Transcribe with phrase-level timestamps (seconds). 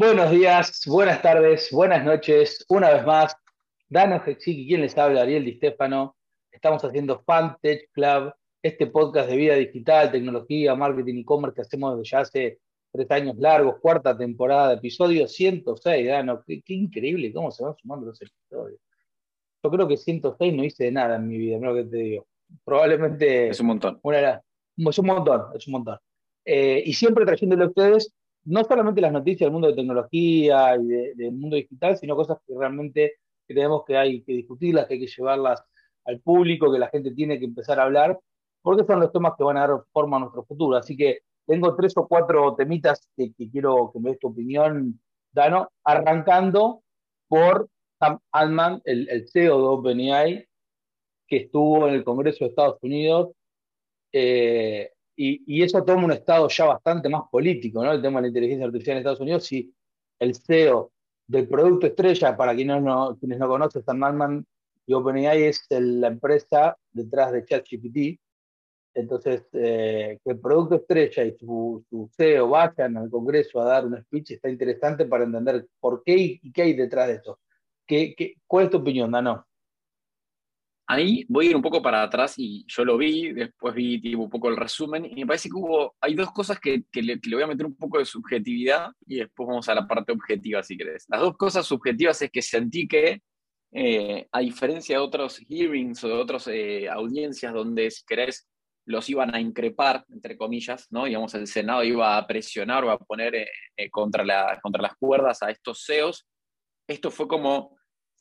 [0.00, 2.64] Buenos días, buenas tardes, buenas noches.
[2.70, 3.36] Una vez más,
[3.86, 6.16] Dano Hexiqui, quien les habla, Ariel Di Stefano.
[6.50, 8.32] Estamos haciendo Fantech Club,
[8.62, 13.10] este podcast de vida digital, tecnología, marketing y e-commerce que hacemos desde ya hace tres
[13.10, 16.42] años largos, cuarta temporada, episodio 106, Dano.
[16.46, 18.80] Qué, increíble cómo se van sumando los episodios.
[19.62, 22.26] Yo creo que 106 no hice de nada en mi vida, lo que te digo.
[22.64, 23.48] Probablemente.
[23.48, 24.00] Es un montón.
[24.02, 25.98] es un montón, es un montón.
[26.46, 30.86] Eh, y siempre trayéndole a ustedes no solamente las noticias del mundo de tecnología y
[31.14, 33.14] del mundo digital, sino cosas que realmente
[33.46, 35.62] creemos que hay que discutirlas, que hay que llevarlas
[36.04, 38.18] al público, que la gente tiene que empezar a hablar,
[38.62, 40.76] porque son los temas que van a dar forma a nuestro futuro.
[40.76, 45.00] Así que tengo tres o cuatro temitas que, quiero que me des tu opinión,
[45.32, 46.82] Dano, arrancando
[47.28, 47.68] por
[47.98, 50.48] Sam Altman, el, el CEO de OpenAI,
[51.26, 53.30] que estuvo en el Congreso de Estados Unidos
[54.12, 54.90] eh,
[55.22, 57.92] y, eso toma un estado ya bastante más político, ¿no?
[57.92, 59.72] El tema de la inteligencia artificial en Estados Unidos, si
[60.18, 60.92] el CEO
[61.26, 64.46] del producto estrella, para quienes no, quienes no conocen, Sam Altman
[64.86, 68.20] y OpenAI es la empresa detrás de ChatGPT.
[68.94, 71.84] Entonces, eh, que el producto estrella y su,
[72.16, 76.52] CEO vayan al Congreso a dar un speech está interesante para entender por qué y,
[76.52, 77.38] qué hay detrás de eso.
[77.86, 79.46] ¿Qué, qué, cuál es tu opinión, Dano?
[80.92, 84.28] Ahí voy a ir un poco para atrás y yo lo vi, después vi un
[84.28, 87.46] poco el resumen y me parece que hubo, hay dos cosas que, le, voy a
[87.46, 91.04] meter un poco de subjetividad y después vamos a la parte objetiva si querés.
[91.08, 93.22] Las dos cosas subjetivas es que sentí que,
[93.70, 98.48] eh, a diferencia de otros hearings o de otras eh, audiencias donde, si querés,
[98.84, 101.04] los iban a increpar, entre comillas, ¿no?
[101.04, 105.40] Digamos, el Senado iba a presionar o a poner eh, contra, la, contra las cuerdas
[105.44, 106.26] a estos CEOs,
[106.88, 107.78] esto fue como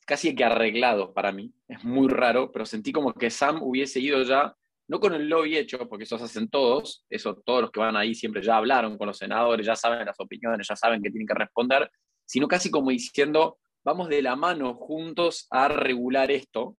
[0.10, 1.54] casi que arreglado para mí.
[1.68, 4.56] Es muy raro, pero sentí como que Sam hubiese ido ya,
[4.88, 7.96] no con el lobby hecho, porque eso se hacen todos, eso todos los que van
[7.96, 11.28] ahí siempre ya hablaron con los senadores, ya saben las opiniones, ya saben que tienen
[11.28, 11.92] que responder,
[12.26, 16.76] sino casi como diciendo, vamos de la mano juntos a regular esto,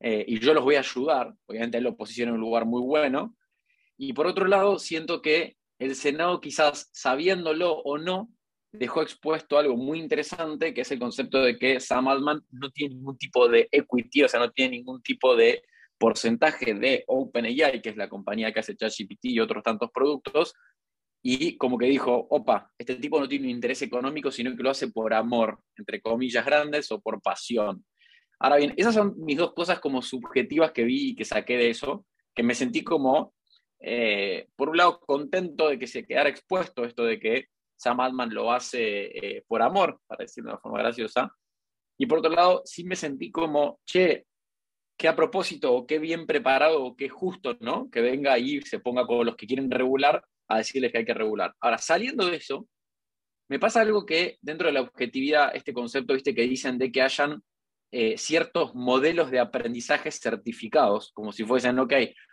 [0.00, 2.82] eh, y yo los voy a ayudar, obviamente él lo posiciona en un lugar muy
[2.82, 3.36] bueno,
[3.96, 8.28] y por otro lado, siento que el Senado quizás sabiéndolo o no,
[8.78, 12.94] dejó expuesto algo muy interesante, que es el concepto de que Sam Altman no tiene
[12.94, 15.62] ningún tipo de equity, o sea, no tiene ningún tipo de
[15.98, 20.54] porcentaje de OpenAI, que es la compañía que hace ChatGPT y otros tantos productos,
[21.22, 24.70] y como que dijo, opa, este tipo no tiene un interés económico, sino que lo
[24.70, 27.84] hace por amor, entre comillas grandes, o por pasión.
[28.38, 31.70] Ahora bien, esas son mis dos cosas como subjetivas que vi y que saqué de
[31.70, 33.34] eso, que me sentí como,
[33.80, 38.32] eh, por un lado, contento de que se quedara expuesto esto de que Sam Altman
[38.32, 41.30] lo hace eh, por amor, para decirlo de una forma graciosa.
[41.98, 44.26] Y por otro lado, sí me sentí como, che,
[44.96, 47.90] qué a propósito, o qué bien preparado, o qué justo, ¿no?
[47.90, 51.04] Que venga ahí y se ponga con los que quieren regular a decirles que hay
[51.04, 51.54] que regular.
[51.60, 52.66] Ahora, saliendo de eso,
[53.48, 57.02] me pasa algo que dentro de la objetividad, este concepto, viste, que dicen de que
[57.02, 57.42] hayan
[57.92, 61.92] eh, ciertos modelos de aprendizaje certificados, como si fuesen, ok,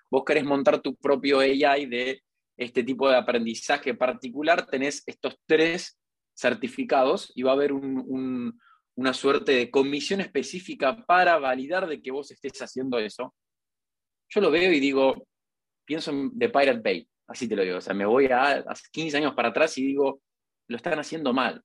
[0.09, 2.23] vos querés montar tu propio AI de
[2.57, 5.99] este tipo de aprendizaje particular, tenés estos tres
[6.35, 12.31] certificados y va a haber una suerte de comisión específica para validar de que vos
[12.31, 13.33] estés haciendo eso.
[14.29, 15.27] Yo lo veo y digo,
[15.85, 18.75] pienso en The Pirate Bay, así te lo digo, o sea, me voy a, a
[18.91, 20.21] 15 años para atrás y digo,
[20.67, 21.61] lo están haciendo mal,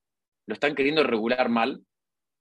[0.47, 1.83] lo están queriendo regular mal.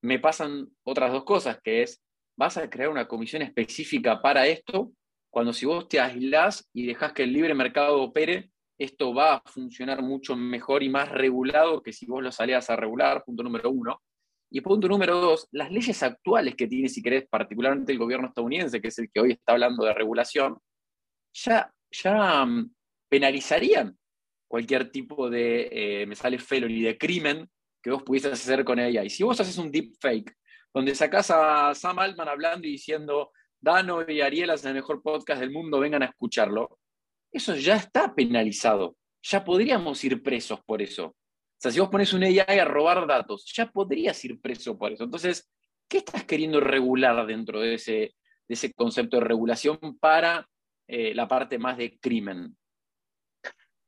[0.02, 2.02] Me pasan otras dos cosas, que es,
[2.38, 4.92] vas a crear una comisión específica para esto
[5.38, 9.42] cuando si vos te aislás y dejás que el libre mercado opere, esto va a
[9.46, 13.70] funcionar mucho mejor y más regulado que si vos lo salías a regular, punto número
[13.70, 14.02] uno.
[14.50, 18.82] Y punto número dos, las leyes actuales que tiene, si querés, particularmente el gobierno estadounidense,
[18.82, 20.58] que es el que hoy está hablando de regulación,
[21.32, 22.74] ya, ya mm,
[23.08, 23.96] penalizarían
[24.48, 27.48] cualquier tipo de, eh, me sale felony, de crimen
[27.80, 29.04] que vos pudieses hacer con ella.
[29.04, 30.36] Y si vos haces un deepfake,
[30.74, 35.40] donde sacás a Sam Altman hablando y diciendo, Dano y Ariel hacen el mejor podcast
[35.42, 36.80] del mundo, vengan a escucharlo.
[37.32, 38.96] Eso ya está penalizado.
[39.24, 41.08] Ya podríamos ir presos por eso.
[41.58, 44.92] O sea, si vos pones un AI a robar datos, ya podrías ir preso por
[44.92, 45.04] eso.
[45.04, 45.50] Entonces,
[45.88, 48.16] ¿qué estás queriendo regular dentro de ese,
[48.48, 50.48] ese concepto de regulación para
[50.88, 52.56] eh, la parte más de crimen?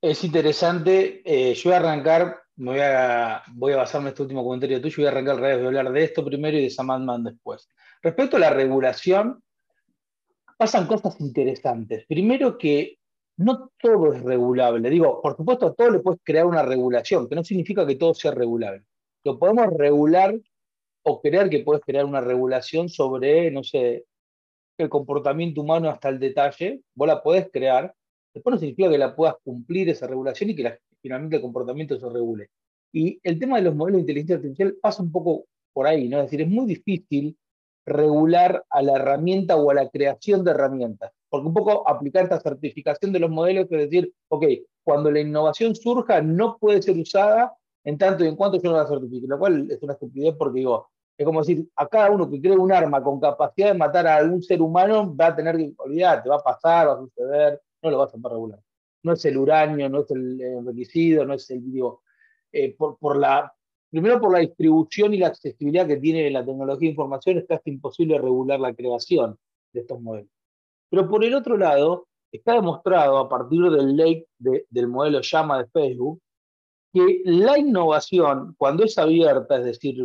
[0.01, 1.21] Es interesante.
[1.23, 4.95] Eh, yo voy a arrancar, voy a, voy a basarme en este último comentario tuyo,
[4.97, 7.69] voy a arrancar al revés, voy a hablar de esto primero y de Samantman después.
[8.01, 9.43] Respecto a la regulación,
[10.59, 12.05] pasan cosas interesantes.
[12.05, 12.97] Primero que
[13.37, 14.89] no todo es regulable.
[14.89, 18.13] Digo, por supuesto, a todo le puedes crear una regulación, que no significa que todo
[18.13, 18.83] sea regulable.
[19.23, 20.37] Lo podemos regular
[21.03, 24.03] o creer que puedes crear una regulación sobre, no sé,
[24.77, 26.81] el comportamiento humano hasta el detalle.
[26.93, 27.95] Vos la podés crear.
[28.33, 32.09] Después no significa que la puedas cumplir esa regulación y que finalmente el comportamiento se
[32.09, 32.49] regule.
[32.91, 36.17] Y el tema de los modelos de inteligencia artificial pasa un poco por ahí, ¿no?
[36.17, 37.37] Es decir, es muy difícil
[37.89, 41.11] regular a la herramienta o a la creación de herramientas.
[41.29, 44.45] Porque un poco aplicar esta certificación de los modelos es decir, ok,
[44.83, 47.53] cuando la innovación surja no puede ser usada
[47.83, 50.59] en tanto y en cuanto yo no la certifique, lo cual es una estupidez porque
[50.59, 54.07] digo, es como decir, a cada uno que cree un arma con capacidad de matar
[54.07, 57.61] a algún ser humano va a tener que, olvidarte, va a pasar, va a suceder,
[57.81, 58.59] no lo vas a poder regular.
[59.03, 62.03] No es el uranio, no es el enriquecido, no es el, digo,
[62.53, 63.53] eh, por, por, la,
[63.89, 67.71] primero por la distribución y la accesibilidad que tiene la tecnología de información, es casi
[67.71, 69.37] imposible regular la creación
[69.73, 70.29] de estos modelos.
[70.89, 75.69] Pero por el otro lado, está demostrado a partir del lake del modelo llama de
[75.69, 76.21] Facebook,
[76.93, 80.03] que la innovación, cuando es abierta, es decir,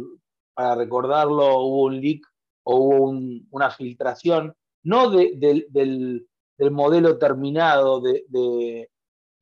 [0.55, 2.23] para recordarlo, hubo un leak
[2.65, 3.19] o hubo
[3.51, 6.27] una filtración, no del,
[6.71, 8.91] modelo terminado de,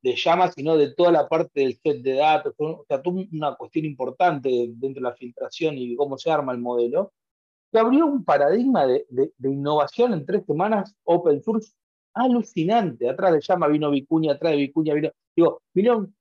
[0.03, 3.01] de, llama, sino de toda la parte del set de datos, o sea,
[3.31, 7.13] una cuestión importante dentro de la filtración y cómo se arma el modelo,
[7.71, 9.05] que abrió un paradigma de,
[9.43, 11.73] innovación en tres semanas open source
[12.13, 13.09] alucinante.
[13.09, 16.13] Atrás de llama vino Vicuña, atrás de Vicuña vino, digo, vinieron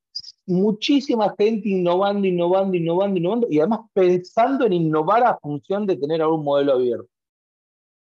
[0.46, 6.22] muchísima gente innovando, innovando, innovando, innovando, y además pensando en innovar a función de tener
[6.22, 7.08] algún modelo abierto.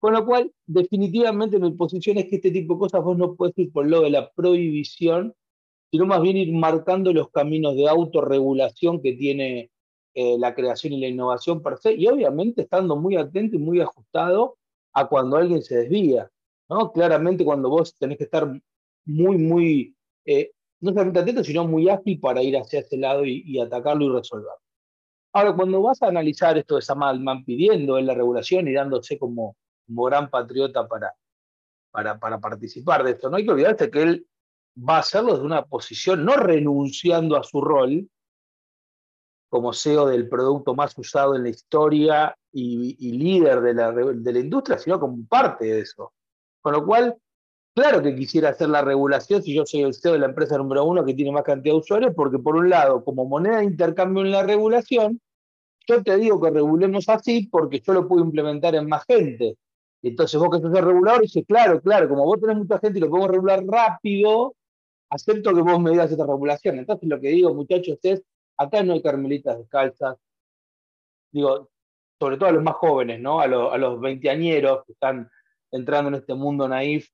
[0.00, 3.56] Con lo cual, definitivamente mi posición es que este tipo de cosas vos no puedes
[3.58, 5.34] ir por lo de la prohibición,
[5.90, 9.70] sino más bien ir marcando los caminos de autorregulación que tiene
[10.14, 13.80] eh, la creación y la innovación per se, y obviamente estando muy atento y muy
[13.80, 14.56] ajustado
[14.92, 16.30] a cuando alguien se desvía.
[16.68, 16.92] ¿no?
[16.92, 18.50] Claramente cuando vos tenés que estar
[19.04, 23.58] muy, muy eh, no solamente atento, sino muy ágil para ir hacia ese lado y,
[23.60, 24.60] atacarlo y resolverlo.
[25.32, 29.56] Ahora, cuando vas a analizar esto de Samalman pidiendo en la regulación y dándose como,
[29.86, 31.14] como gran patriota para,
[31.90, 34.26] para, para, participar de esto, no hay que olvidarse que él
[34.78, 38.08] va a hacerlo desde una posición, no renunciando a su rol
[39.48, 44.38] como CEO del producto más usado en la historia y, líder de la, de la
[44.38, 46.12] industria, sino como parte de eso.
[46.60, 47.16] Con lo cual,
[47.78, 50.84] Claro que quisiera hacer la regulación si yo soy el CEO de la empresa número
[50.84, 54.24] uno que tiene más cantidad de usuarios, porque por un lado, como moneda de intercambio
[54.24, 55.20] en la regulación,
[55.86, 59.56] yo te digo que regulemos así porque yo lo puedo implementar en más gente.
[60.02, 63.00] entonces vos que sos el regulador dices, claro, claro, como vos tenés mucha gente y
[63.00, 64.56] lo podemos regular rápido,
[65.10, 66.78] acepto que vos me digas esta regulación.
[66.78, 68.22] Entonces lo que digo, muchachos, es,
[68.56, 70.16] acá no hay carmelitas descalzas.
[71.32, 71.70] Digo,
[72.18, 73.40] sobre todo a los más jóvenes, ¿no?
[73.40, 75.30] A, los, a los veinteañeros que están
[75.70, 77.08] entrando en este mundo naif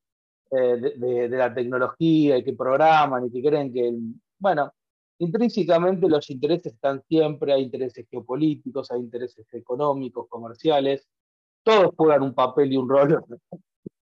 [0.50, 3.93] eh, de, la tecnología y que programan y que creen que,
[4.38, 4.73] bueno,
[5.19, 11.08] intrínsecamente los intereses están siempre, hay intereses geopolíticos, hay intereses económicos, comerciales,
[11.64, 13.25] todos juegan un papel y un rol,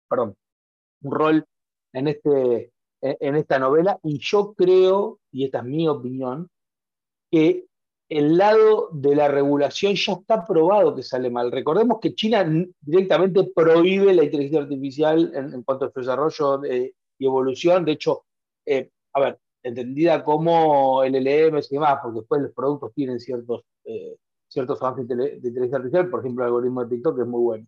[0.08, 0.36] perdón,
[1.02, 1.46] un rol
[1.94, 2.72] en, este,
[3.04, 6.48] en esta novela y yo creo, y esta es mi opinión,
[7.30, 7.66] que
[8.08, 11.50] el lado de la regulación ya está probado que sale mal.
[11.50, 12.46] Recordemos que China
[12.80, 17.84] directamente prohíbe la inteligencia artificial en, cuanto a su desarrollo y evolución.
[17.84, 18.24] De hecho,
[18.66, 24.16] eh, a ver, entendida como LLM y demás, porque después los productos tienen ciertos, eh,
[24.48, 27.66] ciertos avances de, inteligencia artificial, por ejemplo, el algoritmo de TikTok, es muy bueno.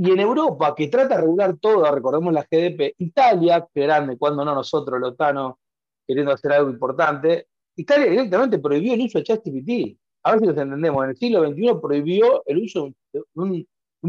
[0.00, 4.44] Y en Europa, que trata de regular todo, recordemos la GDP, Italia, que grande, cuando
[4.44, 5.58] no nosotros, los Otano,
[6.06, 9.98] queriendo hacer algo importante, Italia directamente prohibió el uso de ChatGPT.
[10.22, 11.04] A ver si nos entendemos.
[11.04, 13.66] En el siglo XXI prohibió el uso de un,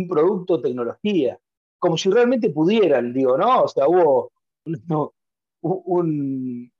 [0.07, 1.39] producto de tecnología.
[1.77, 3.63] Como si realmente pudieran, digo, ¿no?
[3.63, 4.31] O sea, hubo
[5.61, 6.71] un,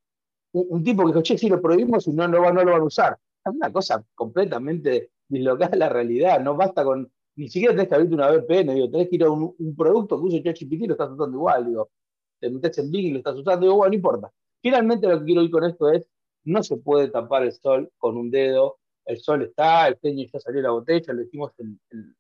[0.84, 3.18] tipo que dijo, che, si lo prohibimos y no, no, lo van a usar.
[3.46, 6.40] Es una cosa completamente dislocada de la realidad.
[6.42, 7.12] No basta con.
[7.40, 10.26] Ni siquiera tenés que abrirte una VPN, digo, tenés que ir a un, producto que
[10.26, 11.90] use ChatGPT y lo estás usando igual, digo.
[12.38, 14.30] Te metes en Bing y lo estás usando, digo, bueno, no importa.
[14.62, 16.04] Finalmente lo que quiero ir con esto es
[16.44, 18.80] no se puede tapar el sol con un dedo.
[19.06, 22.16] El sol está, el genio ya salió de la botella, lo dijimos en el,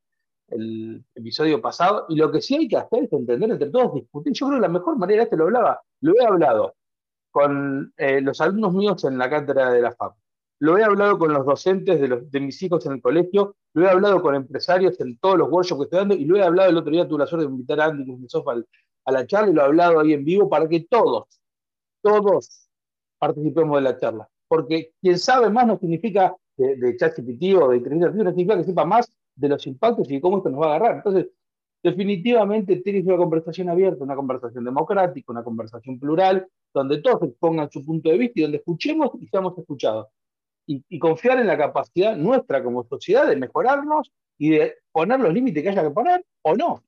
[0.51, 2.05] el, episodio pasado.
[2.07, 4.31] Y lo que sí hay que hacer es entender entre todos, discutir.
[4.31, 6.75] Yo creo que la mejor manera, este lo hablaba, lo he hablado
[7.29, 10.15] con eh, los alumnos míos en la cátedra de la FAP.
[10.59, 14.21] Lo he hablado con los docentes de, mis hijos en el colegio, lo he hablado
[14.21, 16.91] con empresarios en todos los workshops que estoy dando y lo he hablado el otro
[16.91, 19.65] día, tuve la suerte de invitar a Andy Kuznetsov a la charla y lo he
[19.65, 21.39] hablado ahí en vivo para que todos,
[22.01, 22.69] todos
[23.17, 24.29] participemos de la charla.
[24.49, 28.63] Porque quien sabe más no significa de, de ChatGPT o de inteligencia artificial, significa que
[28.63, 30.97] sepa más de los impactos y de cómo esto nos va a agarrar.
[30.97, 31.27] Entonces,
[31.81, 37.23] definitivamente tiene que ser una conversación abierta, una conversación democrática, una conversación plural, donde todos
[37.23, 40.07] expongan su punto de vista y donde escuchemos y seamos escuchados.
[40.71, 45.63] Y, confiar en la capacidad nuestra como sociedad de mejorarnos y de poner los límites
[45.63, 46.83] que haya que poner o no.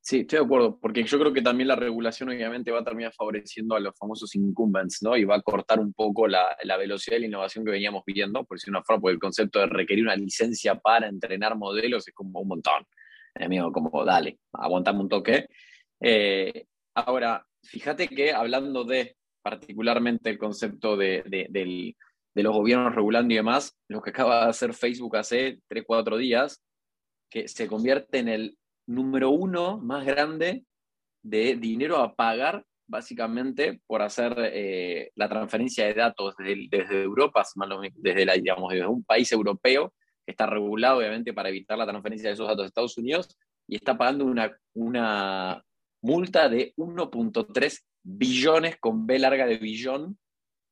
[0.00, 3.12] Sí, estoy de acuerdo, porque yo creo que también la regulación obviamente va a terminar
[3.12, 5.16] favoreciendo a los famosos incumbents, ¿no?
[5.16, 8.58] Y va a cortar un poco la, velocidad de la innovación que veníamos viendo, por
[8.58, 12.40] si una forma, porque el concepto de requerir una licencia para entrenar modelos es como
[12.40, 12.84] un montón.
[13.36, 15.46] Amigo, como dale, aguantame un toque.
[16.00, 21.94] Eh, ahora, fíjate que hablando de particularmente el concepto de, de
[22.34, 26.62] los gobiernos regulando y demás, lo que acaba de hacer Facebook hace 3, 4 días,
[27.30, 30.64] que se convierte en el número uno más grande
[31.22, 37.44] de dinero a pagar básicamente por hacer eh, la transferencia de datos desde, Europa,
[37.94, 39.94] desde, digamos, desde un país europeo
[40.26, 43.76] que está regulado obviamente para evitar la transferencia de esos datos a Estados Unidos y
[43.76, 45.62] está pagando una, una
[46.02, 50.18] multa de 1.3 billones con B larga de billón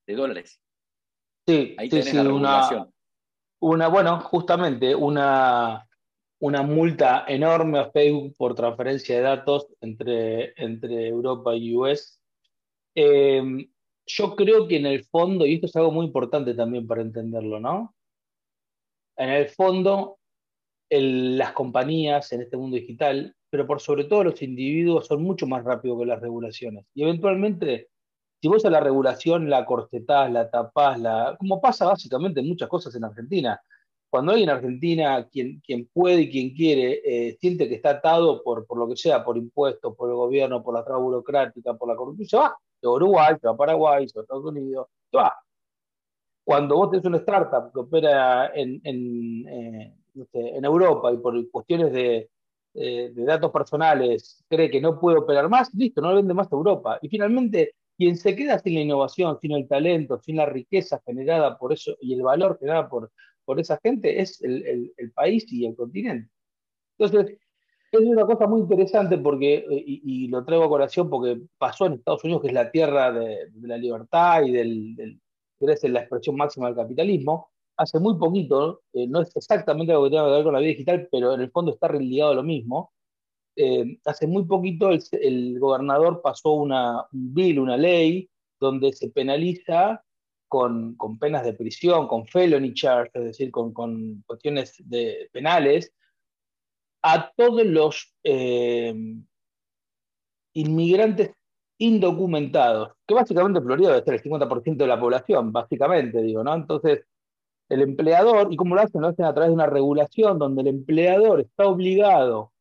[0.07, 0.61] de dólares.
[1.49, 2.93] Sí, Ahí sí, la regulación.
[3.61, 5.89] una, bueno, justamente una,
[6.41, 12.21] una multa enorme a Facebook por transferencia de datos entre, entre Europa y US.
[12.95, 13.67] Eh,
[14.05, 17.59] yo creo que en el fondo, y esto es algo muy importante también para entenderlo,
[17.59, 17.95] ¿no?
[19.17, 20.19] En el fondo,
[20.91, 25.65] las compañías en este mundo digital, pero por sobre todo los individuos, son mucho más
[25.65, 26.85] rápidos que las regulaciones.
[26.93, 27.89] Y eventualmente,
[28.41, 32.69] si vos a la regulación la cortetás, la tapás, la, como pasa básicamente en muchas
[32.69, 33.61] cosas en Argentina,
[34.11, 38.43] cuando hay en Argentina quien, quien puede y quien quiere eh, siente que está atado
[38.43, 41.89] por, por lo que sea, por impuestos, por el gobierno, por la traba burocrática, por
[41.89, 42.57] la corrupción, se va.
[42.81, 45.35] De Uruguay, se va a Paraguay, se va a Estados Unidos, se va.
[46.45, 49.95] Cuando vos tenés una startup que opera en, en, eh,
[50.63, 52.31] Europa y por cuestiones de,
[52.75, 56.57] eh, de datos personales cree que no puede operar más, listo, no vende más a
[56.57, 56.99] Europa.
[57.03, 61.59] Y finalmente, quien se queda sin la innovación, sin el talento, sin la riqueza generada
[61.59, 63.13] por eso y el valor generado por,
[63.45, 66.31] por esa gente es el, país y el continente.
[66.97, 67.37] Entonces,
[67.91, 71.95] es una cosa muy interesante porque, eh, y, lo traigo a colación porque pasó en
[71.95, 75.21] Estados Unidos, que es la tierra de, la libertad y del,
[75.59, 80.05] que es la expresión máxima del capitalismo, hace muy poquito, eh, no es exactamente lo
[80.05, 82.35] que tiene que ver con la vida digital, pero en el fondo está ligado a
[82.35, 82.93] lo mismo.
[83.61, 90.05] Eh, hace muy poquito el, gobernador pasó una, un bill, una ley, donde se penaliza
[90.47, 95.93] con, penas de prisión, con felony charge, es decir, con, cuestiones de, penales,
[97.03, 98.95] a todos los eh,
[100.53, 101.33] inmigrantes
[101.79, 106.55] indocumentados, que básicamente Florida debe ser el 50% de la población, básicamente, digo, ¿no?
[106.55, 107.07] Entonces,
[107.69, 109.01] el empleador, ¿y cómo lo hacen?
[109.01, 112.53] Lo hacen a través de una regulación donde el empleador está obligado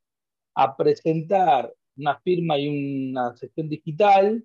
[0.58, 4.44] a presentar una firma y una sesión digital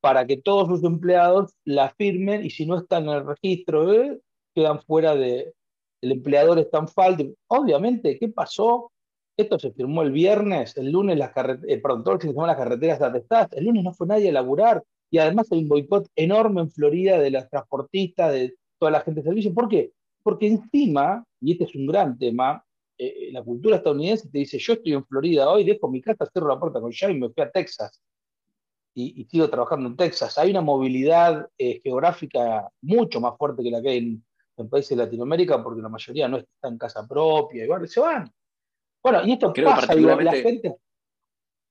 [0.00, 4.20] para que todos sus empleados la firmen y si no están en el registro, ¿eh?
[4.54, 5.52] quedan fuera de...
[6.00, 7.24] El empleador está en falta.
[7.48, 8.90] Obviamente, ¿qué pasó?
[9.36, 12.56] Esto se firmó el viernes, el lunes las carreteras, eh, perdón, todo el fin las
[12.56, 13.00] carreteras
[13.52, 17.18] el lunes no fue nadie a laburar y además hay un boicot enorme en Florida
[17.18, 19.52] de las transportistas, de toda la gente de servicio.
[19.52, 19.92] ¿Por qué?
[20.22, 22.64] Porque encima, y este es un gran tema,
[22.98, 26.48] eh, la cultura estadounidense te dice, yo estoy en Florida hoy, dejo mi casa, cierro
[26.48, 28.00] la puerta con llave y me fui a Texas
[28.94, 30.38] y, sigo trabajando en Texas.
[30.38, 33.98] Hay una movilidad eh, geográfica mucho más fuerte que la que hay
[34.56, 38.30] en, países de Latinoamérica, porque la mayoría no está en casa propia y se van.
[39.02, 40.76] Bueno, y esto Creo pasa, digo, la gente...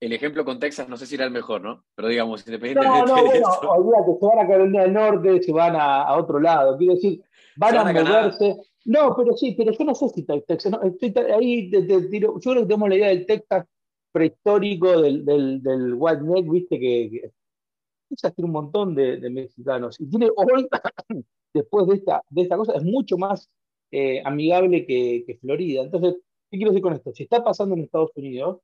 [0.02, 1.86] El ejemplo con Texas no sé si era el mejor, ¿no?
[1.96, 3.40] Pero digamos, independientemente no, no, de
[3.80, 6.78] bueno, que se van a Carolina del Norte, se van a, otro lado.
[6.78, 7.24] Quiero decir,
[7.56, 8.58] van, a, moverse.
[8.86, 10.72] No, pero sí, pero yo no sé si Texas.
[10.72, 13.66] No, estoy ahí te, tiro, yo creo que tenemos la idea del Texas
[14.12, 20.00] prehistórico del, del, del White Neck, viste, que, que tiene un montón de, mexicanos.
[20.00, 20.68] Y tiene hoy,
[21.54, 23.50] después de esta, de esta cosa, es mucho más
[23.92, 25.82] eh, amigable que, que, Florida.
[25.82, 26.16] Entonces,
[26.52, 27.12] ¿qué quiero decir con esto?
[27.14, 28.60] Si está pasando en Estados Unidos,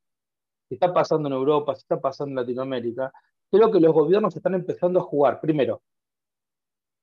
[0.67, 3.11] si está pasando en Europa, si está pasando en Latinoamérica,
[3.49, 5.81] creo que los gobiernos están empezando a jugar, primero,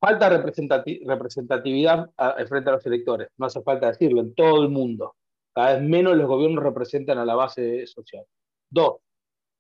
[0.07, 2.11] falta representatividad
[2.47, 5.17] frente a los electores, no hace falta decirlo, en todo el mundo.
[5.53, 8.25] Cada vez menos los gobiernos representan a la base social.
[8.71, 8.99] Dos,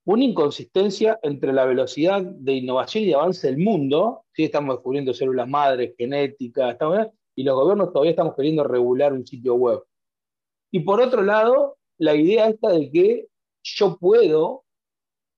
[0.04, 4.44] una inconsistencia entre la velocidad de innovación y de avance del mundo, ¿sí?
[4.44, 6.78] estamos descubriendo células madres, genética,
[7.34, 9.82] y los gobiernos todavía estamos queriendo regular un sitio web.
[10.70, 13.26] Y por otro lado, la idea esta de que
[13.64, 14.62] yo puedo,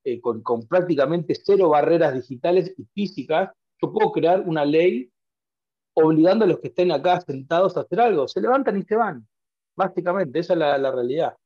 [0.05, 3.51] eh, con, prácticamente cero barreras digitales y físicas,
[3.81, 5.11] yo puedo crear una ley
[5.95, 8.29] obligando a los que estén acá sentados a hacer algo.
[8.29, 9.27] Se levantan y se van.
[9.77, 11.37] Básicamente, esa es la, realidad.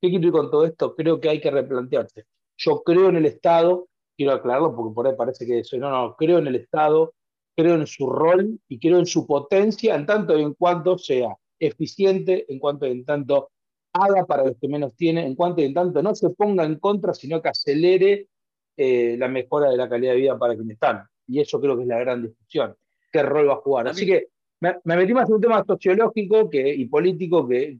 [0.00, 0.94] ¿Qué quiero decir con todo esto?
[0.94, 2.24] Creo que hay que replantearse.
[2.56, 6.16] Yo creo en el Estado, quiero aclararlo porque por ahí parece que soy, no, no,
[6.16, 7.14] creo en el Estado,
[7.54, 11.36] creo en su rol y creo en su potencia en tanto y en cuanto sea
[11.58, 13.50] eficiente, en cuanto y en tanto
[13.92, 16.78] haga para los que menos tienen, en cuanto y en tanto no se ponga en
[16.78, 18.28] contra, sino que acelere
[18.76, 21.06] eh, la mejora de la calidad de vida para quienes están.
[21.26, 22.76] Y eso creo que es la gran discusión.
[23.12, 23.88] ¿Qué rol va a jugar?
[23.88, 24.28] Así que
[24.60, 27.78] me, metí más en un tema sociológico que, y político que,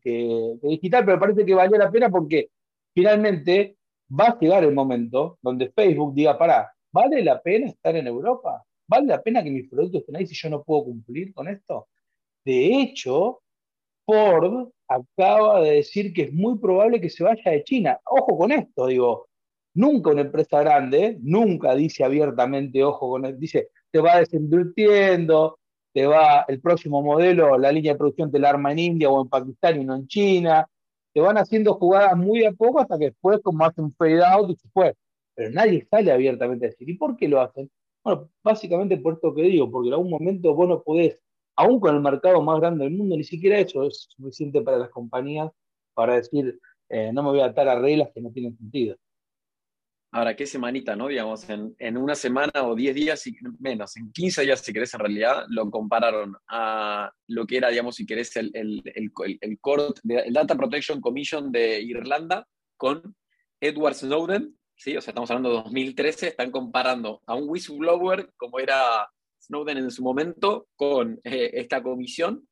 [0.63, 2.51] digital, pero parece que valió la pena porque
[2.95, 3.77] finalmente
[4.09, 8.63] va a llegar el momento donde Facebook diga, para, ¿vale la pena estar en Europa?
[8.89, 11.89] ¿Vale la pena que mis productos estén ahí si yo no puedo cumplir con esto?
[12.45, 13.41] De hecho,
[14.05, 18.01] Ford acaba de decir que es muy probable que se vaya de China.
[18.05, 19.29] Ojo con esto, digo,
[19.77, 25.59] nunca una empresa grande, nunca dice abiertamente, ojo con esto, dice, te va desinvirtiendo,
[25.93, 29.23] te va el próximo modelo, la línea de producción te la arma en India o
[29.23, 30.67] en Pakistán y no en China,
[31.13, 34.51] te van haciendo jugadas muy a poco hasta que después como hacen un fade out
[34.51, 34.95] y se.
[35.35, 37.71] Pero nadie sale abiertamente a decir, ¿y por qué lo hacen?
[38.03, 41.19] Bueno, básicamente por esto que digo, porque en algún momento vos no podés
[41.57, 44.91] aún con el mercado más grande del mundo, ni siquiera eso es suficiente para las
[44.91, 45.51] compañías
[45.95, 48.97] para decir, eh, no me voy a atar a reglas que no tienen sentido.
[50.13, 51.09] Ahora, qué semanita, ¿no?
[51.09, 53.25] Digamos, en, una semana o 10 días,
[53.59, 57.97] menos, en 15 días, si querés, en realidad, lo compararon a lo que era, digamos,
[57.97, 59.59] si querés, el, el, el,
[60.09, 62.47] el Data Protection Commission de Irlanda
[62.77, 63.15] con
[63.61, 64.97] Edward Snowden, ¿sí?
[64.97, 69.09] O sea, estamos hablando de 2013, están comparando a un whistleblower como era
[69.43, 72.47] Snowden en su momento con eh, esta comisión,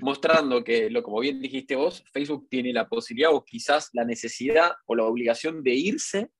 [0.00, 4.72] mostrando que, lo, como bien dijiste vos, Facebook tiene la posibilidad o quizás la necesidad
[4.86, 6.30] o la obligación de irse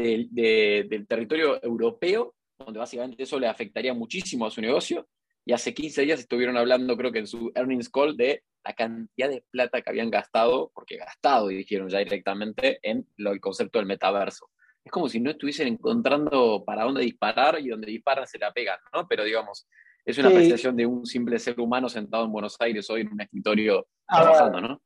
[0.00, 5.08] del territorio europeo, donde básicamente eso le afectaría muchísimo a su negocio.
[5.44, 9.30] Y hace 15 días estuvieron hablando, creo que en su earnings call, de la cantidad
[9.30, 13.86] de plata que habían gastado, porque gastado, dijeron ya directamente, en lo, el concepto del
[13.86, 14.50] metaverso
[14.88, 18.78] es como si no estuviesen encontrando para dónde disparar y donde disparan se la pegan,
[18.92, 19.06] ¿no?
[19.06, 19.68] Pero digamos,
[20.04, 23.20] es una apreciación de un simple ser humano sentado en Buenos Aires hoy en un
[23.20, 24.82] escritorio trabajando, ¿no?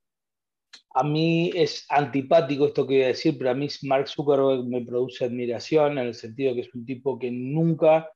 [0.94, 4.84] A mí es antipático esto que voy a decir, pero a mí Mark Zuckerberg me
[4.84, 8.10] produce admiración en el sentido que es un tipo que nunca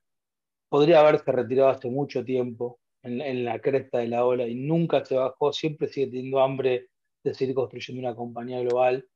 [0.69, 5.17] podría haberse retirado hace mucho tiempo en, la cresta de la ola y nunca se
[5.17, 6.89] bajó, siempre sigue teniendo hambre
[7.25, 9.07] de seguir construyendo una compañía global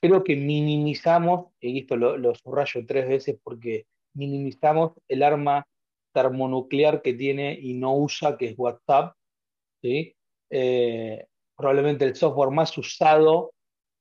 [0.00, 5.66] creo que minimizamos, y esto lo, subrayo tres veces porque minimizamos el arma
[6.12, 9.14] termonuclear que tiene y no usa, que es WhatsApp,
[9.82, 10.14] ¿sí?
[10.50, 13.52] Eh, probablemente el software más usado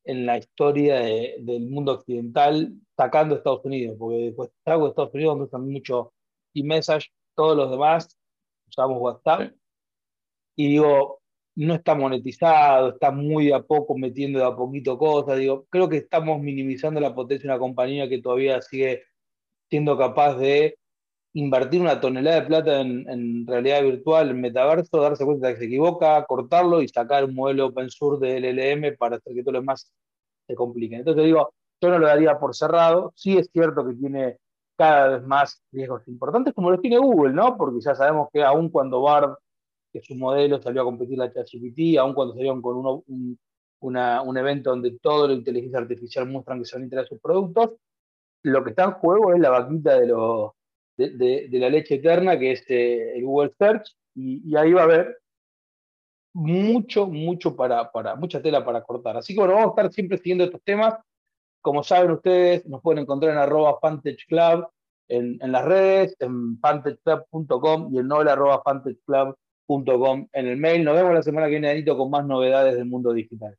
[0.04, 5.46] en la historia del mundo occidental, sacando Estados Unidos, porque después de Estados Unidos donde
[5.46, 6.14] usan mucho
[6.54, 8.18] e-message, todos los demás
[8.68, 9.52] usamos WhatsApp.
[10.56, 11.22] Y digo,
[11.56, 15.40] no está monetizado, está muy de a poco metiendo de a poquito cosas.
[15.40, 19.04] Digo, creo que estamos minimizando la potencia de una compañía que todavía sigue
[19.70, 20.78] siendo capaz de
[21.36, 25.66] invertir una tonelada de plata en, realidad virtual, en metaverso, darse cuenta de que se
[25.66, 29.60] equivoca, cortarlo y sacar un modelo open source de LLM para hacer que todo lo
[29.60, 29.92] demás
[30.48, 30.96] se complique.
[30.96, 33.12] Entonces digo, yo no lo daría por cerrado.
[33.16, 34.38] Sí es cierto que tiene
[34.78, 37.58] cada vez más riesgos importantes, como los tiene Google, ¿no?
[37.58, 39.36] Porque ya sabemos que aún cuando Bard
[39.92, 43.40] que su modelo salió a competir la ChatGPT, aun cuando salieron con un,
[43.80, 47.72] un evento donde toda la inteligencia artificial muestran que a integrar sus productos,
[48.44, 50.14] lo que está en juego es la vaquita de,
[50.98, 55.18] de, la leche eterna, que es eh, el Google Search, y, ahí va a haber
[56.34, 59.18] mucho, mucho para, para, mucha tela para cortar.
[59.18, 60.96] Así que bueno, vamos a estar siempre siguiendo estos temas.
[61.62, 63.80] Como saben ustedes, nos pueden encontrar en arroba
[64.28, 64.68] Club
[65.08, 68.64] en, las redes, en fantechclub.com y en nola arroba
[69.68, 70.84] en el mail.
[70.84, 73.58] Nos vemos la semana que viene, Anito, con más novedades del mundo digital.